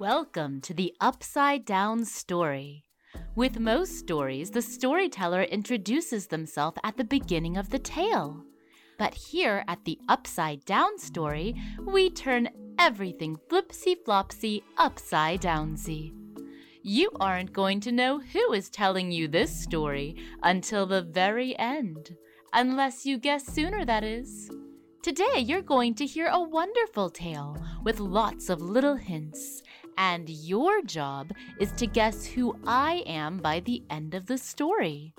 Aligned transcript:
Welcome 0.00 0.62
to 0.62 0.72
the 0.72 0.94
Upside 0.98 1.66
Down 1.66 2.06
Story. 2.06 2.86
With 3.34 3.60
most 3.60 3.98
stories, 3.98 4.50
the 4.50 4.62
storyteller 4.62 5.42
introduces 5.42 6.26
themselves 6.26 6.78
at 6.82 6.96
the 6.96 7.04
beginning 7.04 7.58
of 7.58 7.68
the 7.68 7.80
tale. 7.80 8.42
But 8.98 9.12
here 9.12 9.62
at 9.68 9.84
the 9.84 9.98
Upside 10.08 10.64
Down 10.64 10.98
Story, 10.98 11.54
we 11.84 12.08
turn 12.08 12.48
everything 12.78 13.36
flipsy 13.50 13.94
flopsy 14.02 14.64
upside 14.78 15.42
downsy. 15.42 16.14
You 16.82 17.10
aren't 17.20 17.52
going 17.52 17.80
to 17.80 17.92
know 17.92 18.20
who 18.20 18.54
is 18.54 18.70
telling 18.70 19.12
you 19.12 19.28
this 19.28 19.54
story 19.54 20.16
until 20.42 20.86
the 20.86 21.02
very 21.02 21.58
end, 21.58 22.16
unless 22.54 23.04
you 23.04 23.18
guess 23.18 23.44
sooner, 23.44 23.84
that 23.84 24.02
is. 24.02 24.50
Today, 25.02 25.38
you're 25.38 25.62
going 25.62 25.94
to 25.94 26.06
hear 26.06 26.26
a 26.26 26.42
wonderful 26.42 27.08
tale 27.08 27.56
with 27.84 28.00
lots 28.00 28.48
of 28.48 28.60
little 28.60 28.96
hints 28.96 29.62
and 30.00 30.30
your 30.30 30.80
job 30.80 31.30
is 31.58 31.72
to 31.72 31.86
guess 31.86 32.24
who 32.24 32.56
I 32.66 33.04
am 33.06 33.36
by 33.36 33.60
the 33.60 33.82
end 33.90 34.14
of 34.14 34.24
the 34.24 34.38
story. 34.38 35.12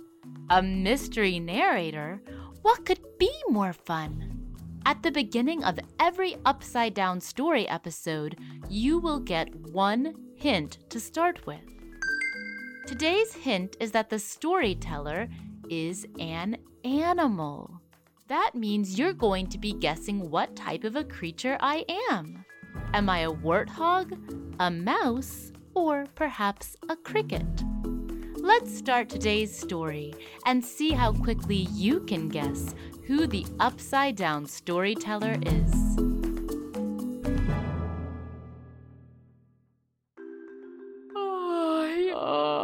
A 0.50 0.64
mystery 0.64 1.40
narrator? 1.40 2.20
What 2.64 2.84
could 2.84 3.00
be 3.20 3.32
more 3.48 3.74
fun? 3.74 4.56
At 4.84 5.04
the 5.04 5.12
beginning 5.12 5.64
of 5.64 5.78
every 6.00 6.36
Upside 6.46 6.96
Down 6.96 7.22
Story 7.22 7.68
episode, 7.68 8.40
you 8.70 8.98
will 8.98 9.20
get 9.20 9.54
one 9.72 10.16
hint 10.36 10.80
to 10.90 11.00
start 11.00 11.46
with. 11.46 11.62
Today's 12.88 13.36
hint 13.36 13.78
is 13.80 13.92
that 13.92 14.10
the 14.10 14.18
storyteller 14.18 15.30
is 15.70 16.08
an 16.20 16.58
animal. 16.84 17.80
That 18.30 18.56
means 18.56 18.98
you're 18.98 19.14
going 19.14 19.46
to 19.50 19.60
be 19.60 19.74
guessing 19.74 20.32
what 20.32 20.56
type 20.56 20.86
of 20.86 20.96
a 20.96 21.04
creature 21.04 21.58
I 21.60 21.86
am. 22.10 22.46
Am 22.94 23.10
I 23.10 23.20
a 23.20 23.32
warthog, 23.32 24.18
a 24.60 24.70
mouse, 24.70 25.52
or 25.74 26.06
perhaps 26.16 26.76
a 26.90 26.96
cricket? 26.96 27.46
Let's 28.36 28.76
start 28.76 29.08
today's 29.08 29.56
story 29.56 30.14
and 30.46 30.66
see 30.66 30.92
how 30.92 31.14
quickly 31.14 31.68
you 31.72 32.00
can 32.02 32.28
guess 32.28 32.76
who 33.06 33.28
the 33.28 33.46
upside 33.60 34.16
down 34.16 34.46
storyteller 34.48 35.38
is. 35.46 35.72
Oh, 42.14 42.56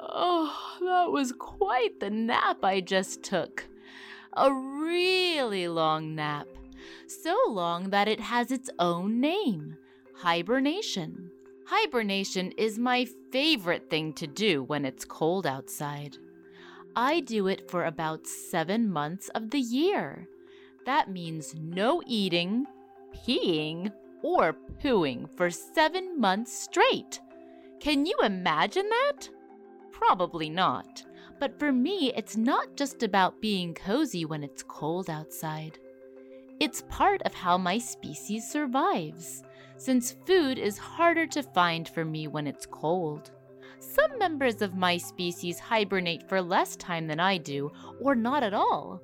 oh, 0.00 0.78
that 0.80 1.10
was 1.10 1.32
quite 1.32 2.00
the 2.00 2.10
nap 2.10 2.64
I 2.64 2.80
just 2.80 3.22
took. 3.22 3.66
A 4.32 4.52
really 4.52 5.68
long 5.68 6.14
nap 6.14 6.48
so 7.06 7.36
long 7.48 7.90
that 7.90 8.08
it 8.08 8.20
has 8.20 8.50
its 8.50 8.70
own 8.78 9.20
name 9.20 9.76
hibernation. 10.14 11.30
Hibernation 11.66 12.52
is 12.52 12.78
my 12.78 13.06
favorite 13.32 13.90
thing 13.90 14.12
to 14.14 14.26
do 14.26 14.62
when 14.62 14.84
it's 14.84 15.04
cold 15.04 15.46
outside. 15.46 16.16
I 16.94 17.20
do 17.20 17.48
it 17.48 17.70
for 17.70 17.84
about 17.84 18.26
seven 18.26 18.88
months 18.88 19.28
of 19.30 19.50
the 19.50 19.60
year. 19.60 20.28
That 20.86 21.10
means 21.10 21.54
no 21.54 22.02
eating, 22.06 22.66
peeing, 23.26 23.92
or 24.22 24.56
pooing 24.82 25.28
for 25.36 25.50
seven 25.50 26.20
months 26.20 26.52
straight. 26.52 27.20
Can 27.80 28.06
you 28.06 28.16
imagine 28.22 28.88
that? 28.88 29.28
Probably 29.90 30.48
not. 30.48 31.04
But 31.40 31.58
for 31.58 31.72
me, 31.72 32.12
it's 32.16 32.36
not 32.36 32.76
just 32.76 33.02
about 33.02 33.40
being 33.40 33.74
cozy 33.74 34.24
when 34.24 34.44
it's 34.44 34.62
cold 34.62 35.10
outside. 35.10 35.78
It's 36.64 36.82
part 36.88 37.20
of 37.26 37.34
how 37.34 37.58
my 37.58 37.76
species 37.76 38.50
survives, 38.50 39.42
since 39.76 40.16
food 40.26 40.58
is 40.58 40.78
harder 40.78 41.26
to 41.26 41.42
find 41.42 41.86
for 41.86 42.06
me 42.06 42.26
when 42.26 42.46
it's 42.46 42.64
cold. 42.64 43.32
Some 43.80 44.18
members 44.18 44.62
of 44.62 44.74
my 44.74 44.96
species 44.96 45.58
hibernate 45.58 46.26
for 46.26 46.40
less 46.40 46.74
time 46.76 47.06
than 47.06 47.20
I 47.20 47.36
do, 47.36 47.70
or 48.00 48.14
not 48.14 48.42
at 48.42 48.54
all. 48.54 49.02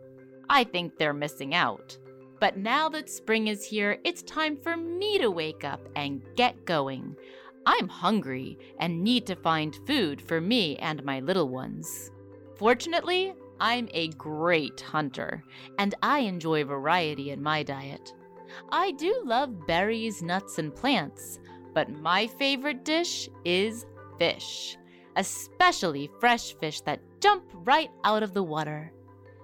I 0.48 0.65
think 0.65 0.97
they're 0.97 1.12
missing 1.12 1.54
out. 1.54 1.98
But 2.41 2.56
now 2.56 2.88
that 2.88 3.10
spring 3.10 3.48
is 3.48 3.62
here, 3.62 3.98
it's 4.04 4.22
time 4.22 4.56
for 4.56 4.75
me 4.75 5.19
to 5.19 5.31
wake 5.31 5.62
up 5.62 5.87
and 5.97 6.22
get 6.37 6.65
going. 6.65 7.15
I'm 7.66 7.88
hungry 7.88 8.56
and 8.78 9.04
need 9.04 9.27
to 9.27 9.37
find 9.37 9.77
food 9.87 10.22
for 10.22 10.41
me 10.41 10.77
and 10.78 11.04
my 11.04 11.21
little 11.21 11.50
ones. 11.50 12.10
Fortunately, 12.56 13.34
I'm 13.60 13.88
a 13.93 14.09
great 14.09 14.81
hunter, 14.81 15.44
and 15.78 15.94
I 16.03 16.21
enjoy 16.21 16.65
variety 16.65 17.31
in 17.31 17.43
my 17.43 17.62
diet. 17.62 18.15
I 18.72 18.93
do 18.93 19.22
love 19.25 19.66
berries, 19.66 20.22
nuts, 20.22 20.59
and 20.59 20.75
plants, 20.75 21.38
but 21.75 21.91
my 21.91 22.26
favorite 22.26 22.84
dish 22.84 23.28
is 23.44 23.87
fish, 24.19 24.76
especially 25.16 26.10
fresh 26.19 26.54
fish 26.54 26.81
that 26.82 27.00
jump 27.21 27.44
right 27.53 27.91
out 28.04 28.22
of 28.22 28.34
the 28.34 28.43
water. 28.43 28.93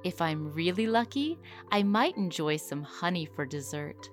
If 0.03 0.21
I'm 0.23 0.53
really 0.53 0.87
lucky, 0.87 1.39
I 1.71 1.83
might 1.83 2.17
enjoy 2.17 2.57
some 2.57 2.83
honey 2.83 3.27
for 3.27 3.45
dessert. 3.45 4.09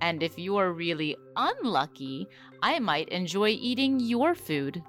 And 0.00 0.22
if 0.22 0.38
you're 0.38 0.72
really 0.72 1.16
unlucky, 1.36 2.26
I 2.62 2.78
might 2.78 3.08
enjoy 3.08 3.50
eating 3.50 4.00
your 4.00 4.34
food. 4.34 4.82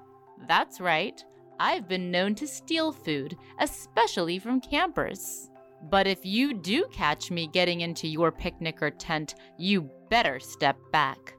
That's 0.47 0.81
right, 0.81 1.23
I've 1.59 1.87
been 1.87 2.11
known 2.11 2.35
to 2.35 2.47
steal 2.47 2.91
food, 2.91 3.37
especially 3.59 4.39
from 4.39 4.59
campers. 4.61 5.49
But 5.89 6.07
if 6.07 6.25
you 6.25 6.53
do 6.53 6.85
catch 6.91 7.29
me 7.29 7.47
getting 7.47 7.81
into 7.81 8.07
your 8.07 8.31
picnic 8.31 8.81
or 8.81 8.89
tent, 8.89 9.35
you 9.57 9.89
better 10.09 10.39
step 10.39 10.77
back. 10.91 11.35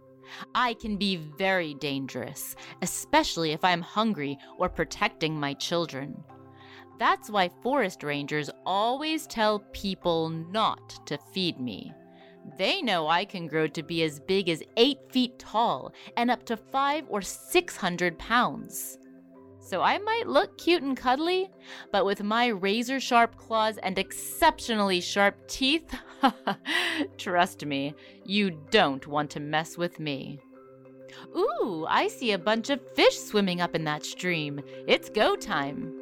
I 0.54 0.74
can 0.74 0.96
be 0.96 1.16
very 1.16 1.74
dangerous, 1.74 2.56
especially 2.82 3.52
if 3.52 3.64
I'm 3.64 3.82
hungry 3.82 4.38
or 4.58 4.68
protecting 4.68 5.38
my 5.38 5.54
children. 5.54 6.22
That's 6.98 7.30
why 7.30 7.50
forest 7.62 8.02
rangers 8.02 8.50
always 8.64 9.26
tell 9.26 9.60
people 9.72 10.28
not 10.28 11.06
to 11.06 11.18
feed 11.32 11.58
me. 11.58 11.92
They 12.58 12.82
know 12.82 13.08
I 13.08 13.24
can 13.24 13.46
grow 13.46 13.66
to 13.68 13.82
be 13.82 14.02
as 14.02 14.20
big 14.20 14.48
as 14.48 14.62
8 14.76 14.98
feet 15.10 15.38
tall 15.38 15.92
and 16.16 16.30
up 16.30 16.44
to 16.46 16.56
5 16.56 17.06
or 17.08 17.22
600 17.22 18.18
pounds 18.18 18.98
so 19.64 19.80
I 19.80 19.98
might 19.98 20.26
look 20.26 20.58
cute 20.58 20.82
and 20.82 20.96
cuddly, 20.96 21.50
but 21.90 22.04
with 22.04 22.22
my 22.22 22.48
razor 22.48 23.00
sharp 23.00 23.36
claws 23.36 23.78
and 23.78 23.98
exceptionally 23.98 25.00
sharp 25.00 25.48
teeth, 25.48 25.94
trust 27.18 27.64
me, 27.64 27.94
you 28.24 28.50
don't 28.70 29.06
want 29.06 29.30
to 29.30 29.40
mess 29.40 29.78
with 29.78 29.98
me. 29.98 30.38
Ooh, 31.34 31.86
I 31.88 32.08
see 32.08 32.32
a 32.32 32.38
bunch 32.38 32.68
of 32.68 32.80
fish 32.94 33.18
swimming 33.18 33.60
up 33.60 33.74
in 33.74 33.84
that 33.84 34.04
stream. 34.04 34.60
It's 34.86 35.08
go 35.08 35.34
time. 35.34 35.92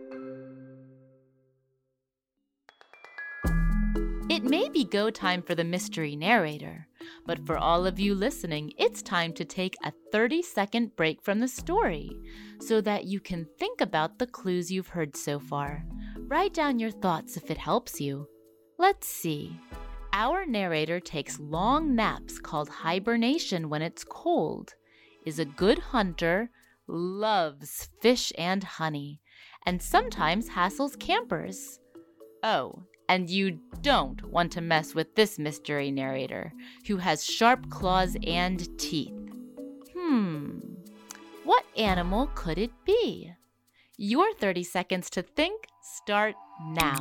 It 4.29 4.43
may 4.43 4.69
be 4.71 4.85
go 4.85 5.11
time 5.11 5.43
for 5.43 5.55
the 5.55 5.65
mystery 5.65 6.17
narrator, 6.17 6.89
but 7.27 7.45
for 7.47 7.57
all 7.57 7.87
of 7.87 8.01
you 8.01 8.15
listening, 8.15 8.73
it's 8.79 9.03
time 9.03 9.33
to 9.35 9.45
take 9.45 9.77
a 9.85 9.93
30 10.13 10.43
second 10.43 10.97
break 10.97 11.23
from 11.23 11.41
the 11.41 11.49
story 11.49 12.11
so 12.61 12.81
that 12.81 13.05
you 13.05 13.21
can 13.21 13.47
think 13.59 13.81
about 13.81 14.19
the 14.19 14.27
clues 14.27 14.71
you've 14.71 14.89
heard 14.89 15.17
so 15.17 15.39
far. 15.39 15.85
Write 16.29 16.55
down 16.55 16.79
your 16.79 16.91
thoughts 16.91 17.37
if 17.37 17.51
it 17.51 17.59
helps 17.59 18.01
you. 18.01 18.27
Let's 18.79 19.07
see. 19.07 19.59
Our 20.13 20.45
narrator 20.45 21.01
takes 21.01 21.41
long 21.41 21.95
naps 21.95 22.39
called 22.39 22.69
hibernation 22.69 23.69
when 23.69 23.83
it's 23.83 24.05
cold, 24.05 24.75
is 25.25 25.39
a 25.39 25.45
good 25.45 25.79
hunter, 25.79 26.51
loves 26.87 27.89
fish 28.01 28.33
and 28.37 28.63
honey, 28.63 29.21
and 29.65 29.81
sometimes 29.81 30.51
hassles 30.51 30.99
campers. 30.99 31.81
Oh, 32.43 32.83
and 33.13 33.29
you 33.29 33.59
don't 33.83 34.25
want 34.25 34.51
to 34.51 34.63
mess 34.63 34.95
with 34.95 35.15
this 35.17 35.39
mystery 35.39 35.91
narrator, 35.91 36.51
who 36.87 36.97
has 36.97 37.23
sharp 37.23 37.69
claws 37.69 38.17
and 38.27 38.67
teeth. 38.79 39.13
Hmm, 39.95 40.61
what 41.45 41.67
animal 41.77 42.31
could 42.35 42.57
it 42.57 42.71
be? 42.87 43.31
Your 43.99 44.33
30 44.33 44.65
seconds 44.65 45.11
to 45.11 45.21
think 45.21 45.67
start 45.83 46.37
now. 46.65 46.97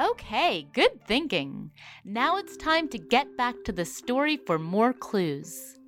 Okay, 0.00 0.68
good 0.72 1.06
thinking. 1.06 1.70
Now 2.04 2.38
it's 2.38 2.56
time 2.56 2.88
to 2.88 2.98
get 2.98 3.36
back 3.36 3.56
to 3.64 3.72
the 3.72 3.84
story 3.84 4.38
for 4.38 4.58
more 4.58 4.94
clues. 4.94 5.78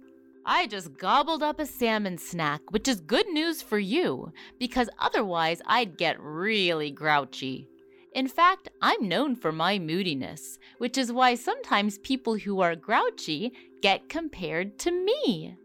I 0.45 0.67
just 0.67 0.99
gobbled 0.99 1.43
up 1.43 1.59
a 1.59 1.65
salmon 1.65 2.19
snack, 2.19 2.61
which 2.69 2.87
is 2.87 3.01
good 3.01 3.27
news 3.29 3.63
for 3.63 3.79
you, 3.79 4.31
because 4.59 4.91
otherwise 4.99 5.63
I'd 5.67 5.97
get 5.97 6.21
really 6.21 6.91
grouchy. 6.91 7.67
In 8.13 8.29
fact, 8.29 8.69
I'm 8.83 9.09
known 9.09 9.37
for 9.37 9.53
my 9.53 9.79
moodiness, 9.79 10.59
which 10.77 10.99
is 10.99 11.11
why 11.11 11.35
sometimes 11.35 11.97
people 11.99 12.37
who 12.37 12.61
are 12.61 12.77
grouchy 12.77 13.53
get 13.81 14.11
compared 14.11 14.79
to 14.81 14.91
me. 14.91 15.57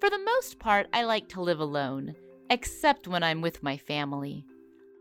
For 0.00 0.10
the 0.10 0.18
most 0.18 0.58
part, 0.58 0.86
I 0.92 1.02
like 1.02 1.28
to 1.30 1.40
live 1.40 1.60
alone, 1.60 2.14
except 2.50 3.08
when 3.08 3.22
I'm 3.22 3.40
with 3.40 3.62
my 3.62 3.76
family. 3.76 4.44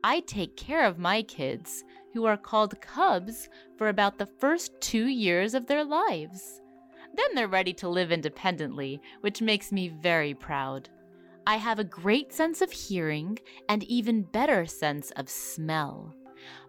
I 0.04 0.22
take 0.22 0.58
care 0.58 0.86
of 0.86 0.98
my 0.98 1.22
kids, 1.22 1.84
who 2.14 2.26
are 2.26 2.38
called 2.38 2.82
cubs, 2.82 3.48
for 3.78 3.90
about 3.90 4.18
the 4.18 4.26
first 4.26 4.72
two 4.82 5.06
years 5.06 5.54
of 5.54 5.68
their 5.68 5.84
lives. 5.84 6.62
Then 7.16 7.36
they're 7.36 7.48
ready 7.48 7.74
to 7.74 7.90
live 7.90 8.12
independently, 8.12 9.00
which 9.22 9.42
makes 9.42 9.72
me 9.72 9.90
very 9.90 10.34
proud. 10.34 10.90
I 11.46 11.58
have 11.58 11.80
a 11.80 11.84
great 11.84 12.34
sense 12.34 12.62
of 12.62 12.72
hearing 12.72 13.38
and 13.70 13.84
even 13.84 14.24
better 14.24 14.66
sense 14.66 15.12
of 15.12 15.30
smell. 15.30 16.14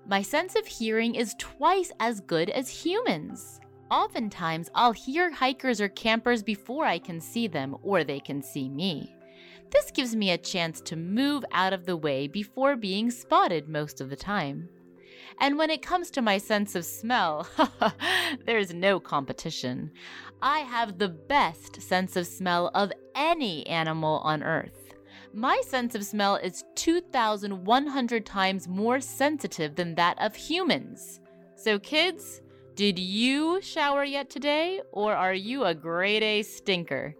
My 0.06 0.22
sense 0.22 0.54
of 0.54 0.66
hearing 0.66 1.14
is 1.14 1.34
twice 1.38 1.92
as 1.98 2.20
good 2.20 2.50
as 2.50 2.68
humans. 2.68 3.60
Oftentimes, 3.90 4.68
I'll 4.74 4.92
hear 4.92 5.30
hikers 5.30 5.80
or 5.80 5.88
campers 5.88 6.42
before 6.42 6.84
I 6.84 6.98
can 6.98 7.20
see 7.20 7.46
them 7.46 7.76
or 7.82 8.04
they 8.04 8.20
can 8.20 8.42
see 8.42 8.68
me. 8.68 9.14
This 9.70 9.90
gives 9.90 10.14
me 10.14 10.30
a 10.30 10.38
chance 10.38 10.80
to 10.82 10.96
move 10.96 11.44
out 11.52 11.72
of 11.72 11.86
the 11.86 11.96
way 11.96 12.26
before 12.26 12.76
being 12.76 13.10
spotted 13.10 13.68
most 13.68 14.00
of 14.00 14.10
the 14.10 14.16
time. 14.16 14.68
And 15.40 15.56
when 15.56 15.70
it 15.70 15.82
comes 15.82 16.10
to 16.12 16.22
my 16.22 16.38
sense 16.38 16.74
of 16.74 16.84
smell, 16.84 17.48
there's 18.46 18.74
no 18.74 18.98
competition. 18.98 19.90
I 20.42 20.60
have 20.60 20.98
the 20.98 21.08
best 21.08 21.80
sense 21.80 22.16
of 22.16 22.26
smell 22.26 22.70
of 22.74 22.92
any 23.14 23.66
animal 23.66 24.20
on 24.24 24.42
Earth. 24.42 24.94
My 25.32 25.60
sense 25.66 25.94
of 25.94 26.04
smell 26.04 26.36
is 26.36 26.64
2,100 26.74 28.26
times 28.26 28.66
more 28.68 29.00
sensitive 29.00 29.76
than 29.76 29.94
that 29.94 30.20
of 30.20 30.34
humans. 30.34 31.20
So, 31.54 31.78
kids, 31.78 32.40
did 32.78 32.96
you 32.96 33.60
shower 33.60 34.04
yet 34.04 34.30
today, 34.30 34.80
or 34.92 35.12
are 35.12 35.34
you 35.34 35.64
a 35.64 35.74
grade 35.74 36.22
A 36.22 36.44
stinker? 36.44 37.12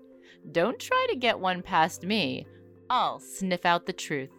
Don't 0.52 0.78
try 0.78 1.04
to 1.10 1.16
get 1.16 1.40
one 1.40 1.62
past 1.62 2.04
me. 2.04 2.46
I'll 2.88 3.18
sniff 3.18 3.66
out 3.66 3.84
the 3.84 3.92
truth. 3.92 4.30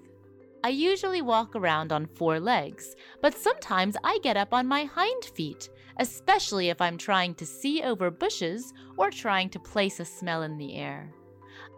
I 0.63 0.69
usually 0.69 1.21
walk 1.21 1.57
around 1.57 1.91
on 1.91 2.05
four 2.05 2.39
legs, 2.39 2.95
but 3.21 3.37
sometimes 3.37 3.97
I 4.01 4.19
get 4.23 4.37
up 4.37 4.53
on 4.53 4.65
my 4.65 4.85
hind 4.85 5.25
feet, 5.35 5.69
especially 5.99 6.69
if 6.69 6.79
I'm 6.79 6.97
trying 6.97 7.35
to 7.35 7.45
see 7.45 7.83
over 7.83 8.09
bushes 8.09 8.73
or 8.95 9.11
trying 9.11 9.49
to 9.49 9.59
place 9.59 9.99
a 9.99 10.05
smell 10.05 10.43
in 10.43 10.57
the 10.57 10.77
air. 10.77 11.13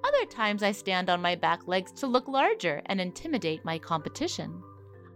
Other 0.03 0.25
times 0.27 0.61
I 0.61 0.71
stand 0.71 1.09
on 1.09 1.19
my 1.19 1.33
back 1.33 1.67
legs 1.67 1.91
to 1.93 2.05
look 2.05 2.27
larger 2.27 2.83
and 2.85 3.01
intimidate 3.01 3.65
my 3.65 3.79
competition. 3.79 4.61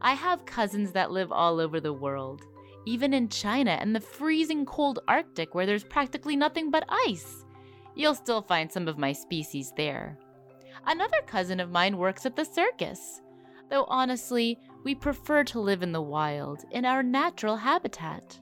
I 0.02 0.14
have 0.16 0.48
cousins 0.48 0.94
that 0.94 1.12
live 1.12 1.32
all 1.32 1.60
over 1.60 1.80
the 1.80 1.94
world, 1.94 2.42
even 2.86 3.14
in 3.14 3.30
China 3.30 3.72
and 3.72 3.96
the 3.96 4.00
freezing 4.00 4.66
cold 4.66 5.00
Arctic 5.08 5.54
where 5.56 5.66
there's 5.66 5.84
practically 5.84 6.36
nothing 6.36 6.72
but 6.72 6.86
ice. 7.08 7.46
You'll 7.96 8.16
still 8.16 8.42
find 8.42 8.72
some 8.72 8.88
of 8.88 8.98
my 8.98 9.14
species 9.14 9.72
there. 9.76 10.18
Another 10.86 11.22
cousin 11.26 11.60
of 11.60 11.72
mine 11.72 11.98
works 11.98 12.26
at 12.26 12.36
the 12.36 12.46
circus 12.46 13.22
though 13.70 13.86
honestly, 13.88 14.60
we 14.84 14.96
prefer 14.96 15.44
to 15.46 15.60
live 15.60 15.84
in 15.84 15.92
the 15.92 16.02
wild, 16.02 16.64
in 16.72 16.86
our 16.86 17.04
natural 17.04 17.56
habitat. 17.56 18.40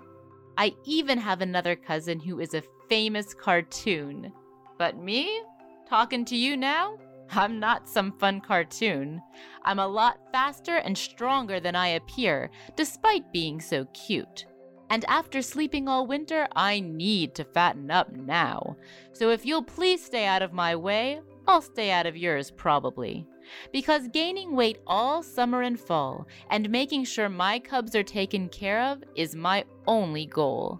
I 0.57 0.73
even 0.85 1.17
have 1.17 1.41
another 1.41 1.75
cousin 1.75 2.19
who 2.19 2.39
is 2.39 2.53
a 2.53 2.63
famous 2.89 3.33
cartoon. 3.33 4.31
But 4.77 4.97
me? 4.97 5.41
Talking 5.87 6.25
to 6.25 6.35
you 6.35 6.57
now? 6.57 6.97
I'm 7.35 7.59
not 7.59 7.89
some 7.89 8.11
fun 8.19 8.41
cartoon. 8.41 9.21
I'm 9.63 9.79
a 9.79 9.87
lot 9.87 10.19
faster 10.31 10.77
and 10.77 10.97
stronger 10.97 11.59
than 11.59 11.75
I 11.75 11.89
appear, 11.89 12.49
despite 12.75 13.31
being 13.33 13.59
so 13.59 13.85
cute. 13.93 14.45
And 14.89 15.05
after 15.05 15.41
sleeping 15.41 15.87
all 15.87 16.05
winter, 16.05 16.47
I 16.55 16.79
need 16.79 17.33
to 17.35 17.43
fatten 17.43 17.89
up 17.89 18.11
now. 18.11 18.77
So 19.11 19.29
if 19.29 19.45
you'll 19.45 19.63
please 19.63 20.03
stay 20.03 20.25
out 20.25 20.41
of 20.41 20.53
my 20.53 20.75
way, 20.75 21.21
I'll 21.47 21.61
stay 21.61 21.91
out 21.91 22.05
of 22.05 22.15
yours 22.15 22.51
probably 22.51 23.25
because 23.71 24.07
gaining 24.09 24.55
weight 24.55 24.79
all 24.87 25.21
summer 25.23 25.61
and 25.61 25.79
fall 25.79 26.27
and 26.49 26.69
making 26.69 27.05
sure 27.05 27.29
my 27.29 27.59
cubs 27.59 27.95
are 27.95 28.03
taken 28.03 28.49
care 28.49 28.81
of 28.81 29.03
is 29.15 29.35
my 29.35 29.65
only 29.87 30.25
goal. 30.25 30.79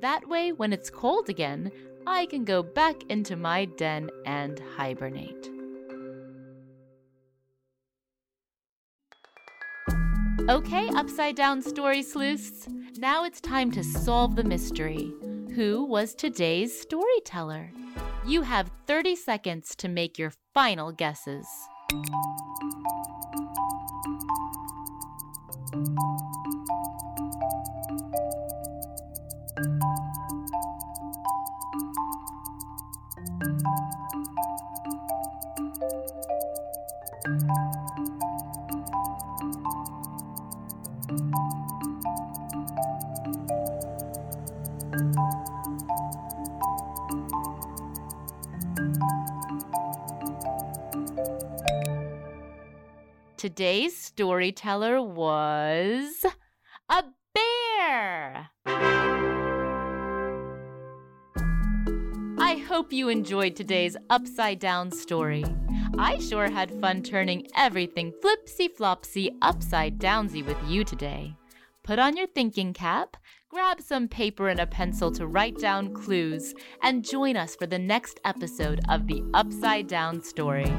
That 0.00 0.26
way, 0.28 0.52
when 0.52 0.72
it's 0.72 0.90
cold 0.90 1.28
again, 1.28 1.70
I 2.06 2.26
can 2.26 2.44
go 2.44 2.62
back 2.62 3.04
into 3.08 3.36
my 3.36 3.66
den 3.66 4.10
and 4.26 4.60
hibernate. 4.76 5.61
Okay, 10.48 10.88
upside 10.96 11.36
down 11.36 11.62
story 11.62 12.02
sleuths. 12.02 12.66
Now 12.98 13.24
it's 13.24 13.40
time 13.40 13.70
to 13.72 13.84
solve 13.84 14.34
the 14.34 14.42
mystery. 14.42 15.12
Who 15.54 15.84
was 15.84 16.16
today's 16.16 16.76
storyteller? 16.80 17.70
You 18.26 18.42
have 18.42 18.72
30 18.88 19.14
seconds 19.14 19.76
to 19.76 19.88
make 19.88 20.18
your 20.18 20.32
final 20.52 20.90
guesses. 20.90 21.46
Today's 53.38 53.96
storyteller 53.96 55.02
was 55.02 56.26
a 56.90 57.04
bear. 57.34 58.50
I 62.38 62.56
hope 62.68 62.92
you 62.92 63.08
enjoyed 63.08 63.56
today's 63.56 63.96
upside 64.10 64.58
down 64.58 64.90
story. 64.90 65.44
I 65.98 66.18
sure 66.18 66.50
had 66.50 66.78
fun 66.82 67.02
turning 67.02 67.46
everything 67.56 68.12
flipsy 68.22 68.70
flopsy 68.70 69.30
upside 69.40 69.98
downsy 69.98 70.44
with 70.44 70.58
you 70.68 70.84
today. 70.84 71.34
Put 71.82 71.98
on 71.98 72.16
your 72.16 72.28
thinking 72.28 72.72
cap, 72.72 73.16
grab 73.52 73.82
some 73.82 74.08
paper 74.08 74.48
and 74.48 74.58
a 74.58 74.66
pencil 74.66 75.12
to 75.12 75.26
write 75.26 75.58
down 75.58 75.92
clues, 75.92 76.54
and 76.82 77.04
join 77.04 77.36
us 77.36 77.54
for 77.54 77.66
the 77.66 77.78
next 77.78 78.18
episode 78.24 78.80
of 78.88 79.06
The 79.06 79.22
Upside 79.34 79.86
Down 79.88 80.22
Story. 80.22 80.72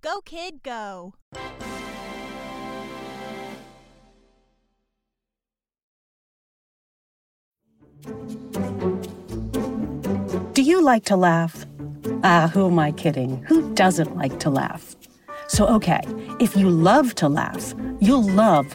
Go, 0.00 0.20
kid, 0.24 0.64
go! 0.64 1.14
Do 10.52 10.62
you 10.62 10.82
like 10.82 11.04
to 11.04 11.16
laugh? 11.16 11.64
Ah, 12.24 12.50
who 12.52 12.66
am 12.66 12.80
I 12.80 12.90
kidding? 12.90 13.44
Who 13.44 13.72
doesn't 13.74 14.16
like 14.16 14.40
to 14.40 14.50
laugh? 14.50 14.96
So, 15.46 15.68
okay, 15.68 16.00
if 16.40 16.56
you 16.56 16.68
love 16.68 17.14
to 17.16 17.28
laugh, 17.28 17.72
you'll 18.00 18.28
love 18.28 18.74